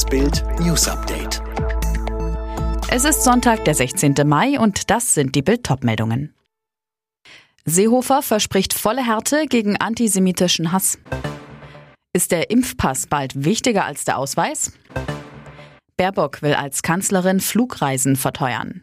Das 0.00 0.08
Bild 0.08 0.42
News 0.60 0.88
Update. 0.88 1.42
Es 2.90 3.04
ist 3.04 3.22
Sonntag, 3.22 3.66
der 3.66 3.74
16. 3.74 4.14
Mai 4.24 4.58
und 4.58 4.88
das 4.88 5.12
sind 5.12 5.34
die 5.34 5.42
Bild 5.42 5.68
meldungen 5.82 6.34
Seehofer 7.66 8.22
verspricht 8.22 8.72
volle 8.72 9.04
Härte 9.04 9.44
gegen 9.46 9.76
antisemitischen 9.76 10.72
Hass. 10.72 10.98
Ist 12.14 12.32
der 12.32 12.48
Impfpass 12.48 13.08
bald 13.08 13.44
wichtiger 13.44 13.84
als 13.84 14.06
der 14.06 14.16
Ausweis? 14.16 14.72
Baerbock 15.98 16.40
will 16.40 16.54
als 16.54 16.80
Kanzlerin 16.80 17.40
Flugreisen 17.40 18.16
verteuern. 18.16 18.80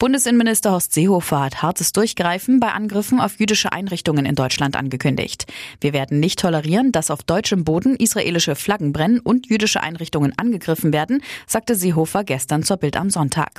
Bundesinnenminister 0.00 0.70
Horst 0.70 0.92
Seehofer 0.92 1.40
hat 1.40 1.60
hartes 1.60 1.92
Durchgreifen 1.92 2.60
bei 2.60 2.68
Angriffen 2.68 3.18
auf 3.18 3.40
jüdische 3.40 3.72
Einrichtungen 3.72 4.26
in 4.26 4.36
Deutschland 4.36 4.76
angekündigt. 4.76 5.52
Wir 5.80 5.92
werden 5.92 6.20
nicht 6.20 6.38
tolerieren, 6.38 6.92
dass 6.92 7.10
auf 7.10 7.24
deutschem 7.24 7.64
Boden 7.64 7.96
israelische 7.96 8.54
Flaggen 8.54 8.92
brennen 8.92 9.18
und 9.18 9.48
jüdische 9.48 9.82
Einrichtungen 9.82 10.38
angegriffen 10.38 10.92
werden, 10.92 11.20
sagte 11.48 11.74
Seehofer 11.74 12.22
gestern 12.22 12.62
zur 12.62 12.76
Bild 12.76 12.96
am 12.96 13.10
Sonntag. 13.10 13.50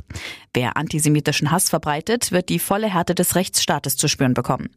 Wer 0.54 0.77
antisemitischen 0.77 1.52
Hass 1.52 1.70
verbreitet, 1.70 2.32
wird 2.32 2.48
die 2.48 2.60
volle 2.60 2.88
Härte 2.88 3.16
des 3.16 3.35
Rechtsstaates 3.35 3.98
zu 3.98 4.08
spüren 4.08 4.34
bekommen. 4.34 4.70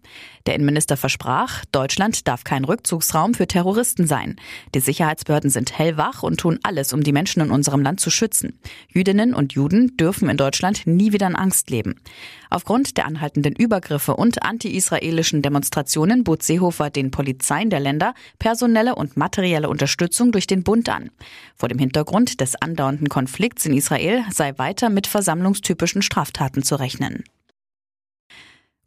Der 0.46 0.56
Innenminister 0.56 0.96
versprach, 0.96 1.64
Deutschland 1.70 2.26
darf 2.26 2.42
kein 2.42 2.64
Rückzugsraum 2.64 3.34
für 3.34 3.46
Terroristen 3.46 4.08
sein. 4.08 4.34
Die 4.74 4.80
Sicherheitsbehörden 4.80 5.48
sind 5.48 5.78
hellwach 5.78 6.24
und 6.24 6.40
tun 6.40 6.58
alles, 6.64 6.92
um 6.92 7.04
die 7.04 7.12
Menschen 7.12 7.40
in 7.40 7.52
unserem 7.52 7.82
Land 7.82 8.00
zu 8.00 8.10
schützen. 8.10 8.58
Jüdinnen 8.88 9.32
und 9.32 9.52
Juden 9.52 9.96
dürfen 9.96 10.28
in 10.28 10.36
Deutschland 10.36 10.88
nie 10.88 11.12
wieder 11.12 11.28
in 11.28 11.36
Angst 11.36 11.51
leben. 11.70 12.00
Aufgrund 12.50 12.96
der 12.96 13.06
anhaltenden 13.06 13.54
Übergriffe 13.54 14.16
und 14.16 14.42
anti-israelischen 14.42 15.42
Demonstrationen 15.42 16.24
bot 16.24 16.42
Seehofer 16.42 16.90
den 16.90 17.10
Polizeien 17.10 17.70
der 17.70 17.80
Länder 17.80 18.14
personelle 18.38 18.94
und 18.94 19.16
materielle 19.16 19.68
Unterstützung 19.68 20.32
durch 20.32 20.46
den 20.46 20.62
Bund 20.62 20.88
an. 20.88 21.10
Vor 21.54 21.68
dem 21.68 21.78
Hintergrund 21.78 22.40
des 22.40 22.56
andauernden 22.56 23.08
Konflikts 23.08 23.66
in 23.66 23.74
Israel 23.74 24.24
sei 24.30 24.56
weiter 24.58 24.90
mit 24.90 25.06
versammlungstypischen 25.06 26.02
Straftaten 26.02 26.62
zu 26.62 26.76
rechnen. 26.76 27.24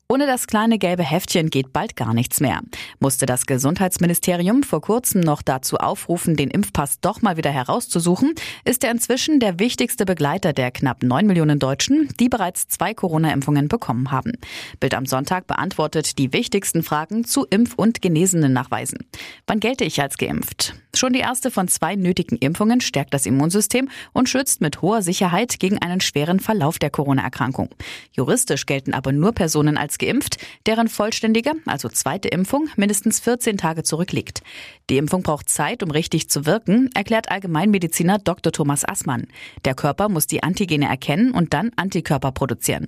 Ohne 0.08 0.28
das 0.28 0.46
kleine 0.46 0.78
gelbe 0.78 1.02
Heftchen 1.02 1.50
geht 1.50 1.74
bald 1.74 1.96
gar 1.96 2.14
nichts 2.14 2.40
mehr. 2.40 2.62
Musste 3.00 3.26
das 3.26 3.48
Gesundheitsministerium 3.48 4.62
vor 4.62 4.80
kurzem 4.80 5.22
noch 5.22 5.42
dazu 5.42 5.78
aufrufen, 5.78 6.36
den 6.36 6.52
Impfpass 6.52 7.00
doch 7.00 7.24
mal 7.24 7.38
wieder 7.38 7.50
herauszusuchen, 7.50 8.36
ist 8.66 8.84
er 8.84 8.92
inzwischen 8.92 9.40
der 9.40 9.58
wichtigste 9.58 10.06
Begleiter 10.06 10.54
der 10.54 10.70
knapp 10.70 11.02
neun 11.02 11.26
Millionen 11.26 11.58
Deutschen, 11.58 12.08
die 12.20 12.30
bereits 12.30 12.68
zwei 12.68 12.94
Corona-Impfungen 12.94 13.68
bekommen 13.68 14.12
haben. 14.12 14.34
Bild 14.80 14.94
am 14.94 15.08
Sonntag 15.08 15.48
beantwortet 15.48 16.20
die 16.20 16.32
wichtigsten 16.34 16.84
Fragen 16.84 17.26
zu 17.26 17.48
Impf- 17.48 17.74
und 17.76 18.04
genesenen 18.04 18.54
Nachweisen. 18.54 19.00
Wann 19.48 19.60
gelte 19.60 19.86
ich 19.86 20.00
als 20.04 20.20
geimpft? 20.20 20.76
Schon 20.96 21.12
die 21.12 21.20
erste 21.20 21.52
von 21.52 21.68
zwei 21.68 21.96
nötigen 21.96 22.38
Impfungen 22.38 22.80
stärkt 22.80 23.14
das 23.14 23.26
Immunsystem 23.26 23.90
und 24.14 24.30
schützt 24.30 24.62
mit 24.62 24.82
hoher 24.82 25.02
Sicherheit 25.02 25.60
gegen 25.60 25.78
einen 25.82 26.00
schweren 26.00 26.40
Verlauf 26.40 26.80
der 26.80 26.90
Corona-Erkrankung. 26.90 27.70
Juristisch 28.14 28.66
gelten 28.66 28.94
aber 28.94 29.12
nur 29.12 29.34
Personen 29.34 29.78
als 29.78 29.98
geimpft, 29.98 30.38
deren 30.66 30.88
vollständige, 30.88 31.52
also 31.66 31.90
zweite 31.90 32.30
Impfung 32.30 32.70
mindestens 32.78 33.20
14 33.20 33.58
Tage 33.58 33.84
zurückliegt. 33.84 34.42
Die 34.90 34.98
Impfung 34.98 35.24
braucht 35.24 35.50
Zeit, 35.50 35.84
um 35.84 35.92
richtig 35.92 36.30
zu 36.30 36.46
wirken, 36.46 36.90
erklärt 36.94 37.30
Allgemeinmediziner 37.30 38.20
Dr. 38.20 38.54
Thomas 38.54 38.88
Assmann. 38.88 39.28
Der 39.66 39.76
Körper 39.76 40.08
muss 40.08 40.28
die 40.28 40.44
Antigene 40.44 40.88
erkennen 40.88 41.32
und 41.32 41.54
dann 41.54 41.72
Antikörper 41.76 42.32
produzieren. 42.32 42.88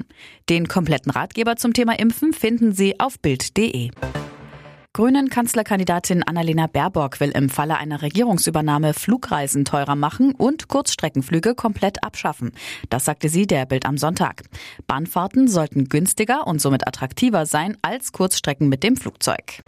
Den 0.49 0.67
kompletten 0.67 1.11
Ratgeber 1.11 1.57
zum 1.57 1.73
Thema 1.73 1.99
Impfen 1.99 2.31
finden 2.31 2.71
Sie 2.71 2.99
auf 2.99 3.19
Bild.de. 3.19 3.91
Grünen 4.97 5.29
Kanzlerkandidatin 5.29 6.23
Annalena 6.23 6.65
Baerbock 6.65 7.19
will 7.19 7.29
im 7.29 7.49
Falle 7.49 7.77
einer 7.77 8.01
Regierungsübernahme 8.01 8.95
Flugreisen 8.95 9.63
teurer 9.63 9.95
machen 9.95 10.33
und 10.33 10.69
Kurzstreckenflüge 10.69 11.53
komplett 11.53 12.03
abschaffen. 12.03 12.51
Das 12.89 13.05
sagte 13.05 13.29
sie 13.29 13.45
der 13.45 13.67
Bild 13.67 13.85
am 13.85 13.99
Sonntag. 13.99 14.41
Bahnfahrten 14.87 15.47
sollten 15.47 15.87
günstiger 15.87 16.47
und 16.47 16.59
somit 16.59 16.87
attraktiver 16.87 17.45
sein 17.45 17.77
als 17.83 18.11
Kurzstrecken 18.11 18.69
mit 18.69 18.81
dem 18.81 18.97
Flugzeug. 18.97 19.61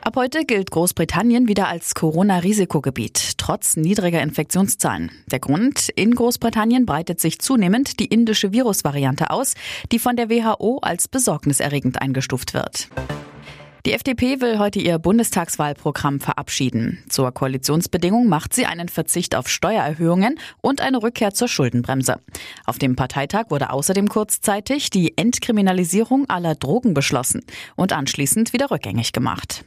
Ab 0.00 0.14
heute 0.14 0.44
gilt 0.44 0.70
Großbritannien 0.70 1.48
wieder 1.48 1.66
als 1.66 1.96
Corona-Risikogebiet, 1.96 3.38
trotz 3.38 3.76
niedriger 3.76 4.22
Infektionszahlen. 4.22 5.10
Der 5.26 5.40
Grund, 5.40 5.88
in 5.96 6.14
Großbritannien 6.14 6.86
breitet 6.86 7.20
sich 7.20 7.40
zunehmend 7.40 7.98
die 7.98 8.06
indische 8.06 8.52
Virusvariante 8.52 9.30
aus, 9.30 9.54
die 9.90 9.98
von 9.98 10.14
der 10.14 10.30
WHO 10.30 10.78
als 10.82 11.08
besorgniserregend 11.08 12.00
eingestuft 12.00 12.54
wird. 12.54 12.90
Die 13.86 13.92
FDP 13.92 14.40
will 14.40 14.58
heute 14.58 14.80
ihr 14.80 14.98
Bundestagswahlprogramm 14.98 16.18
verabschieden. 16.18 17.04
Zur 17.08 17.30
Koalitionsbedingung 17.30 18.26
macht 18.26 18.52
sie 18.52 18.66
einen 18.66 18.88
Verzicht 18.88 19.36
auf 19.36 19.48
Steuererhöhungen 19.48 20.40
und 20.60 20.80
eine 20.80 21.04
Rückkehr 21.04 21.32
zur 21.32 21.46
Schuldenbremse. 21.46 22.16
Auf 22.64 22.78
dem 22.78 22.96
Parteitag 22.96 23.44
wurde 23.50 23.70
außerdem 23.70 24.08
kurzzeitig 24.08 24.90
die 24.90 25.16
Entkriminalisierung 25.16 26.28
aller 26.28 26.56
Drogen 26.56 26.94
beschlossen 26.94 27.42
und 27.76 27.92
anschließend 27.92 28.52
wieder 28.52 28.72
rückgängig 28.72 29.12
gemacht. 29.12 29.64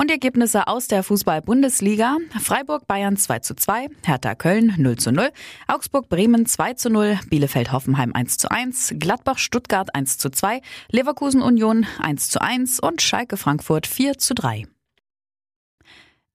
Und 0.00 0.08
die 0.08 0.14
Ergebnisse 0.14 0.66
aus 0.66 0.88
der 0.88 1.02
Fußball-Bundesliga. 1.02 2.16
Freiburg 2.40 2.86
Bayern 2.86 3.18
2 3.18 3.40
zu 3.40 3.54
2, 3.54 3.88
Hertha 4.02 4.34
Köln 4.34 4.72
0 4.78 4.96
zu 4.96 5.12
0, 5.12 5.28
Augsburg 5.68 6.08
Bremen 6.08 6.46
2 6.46 6.72
zu 6.72 6.88
0, 6.88 7.18
Bielefeld 7.28 7.70
Hoffenheim 7.70 8.14
1 8.14 8.38
zu 8.38 8.50
1, 8.50 8.94
Gladbach 8.98 9.36
Stuttgart 9.36 9.94
1 9.94 10.16
zu 10.16 10.30
2, 10.30 10.62
Leverkusen 10.90 11.42
Union 11.42 11.86
1 11.98 12.30
zu 12.30 12.40
1 12.40 12.80
und 12.80 13.02
Schalke 13.02 13.36
Frankfurt 13.36 13.86
4 13.86 14.16
zu 14.16 14.32
3. 14.32 14.66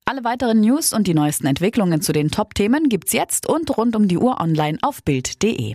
Alle 0.06 0.24
weiteren 0.24 0.62
News 0.62 0.94
und 0.94 1.08
die 1.08 1.16
neuesten 1.16 1.48
Entwicklungen 1.48 2.02
zu 2.02 2.14
den 2.14 2.30
Top-Themen 2.30 2.88
gibt's 2.88 3.14
jetzt 3.14 3.50
und 3.50 3.76
rund 3.76 3.96
um 3.96 4.08
die 4.08 4.20
Uhr 4.20 4.40
online 4.40 4.78
auf 4.84 5.02
Bild.de. 5.02 5.74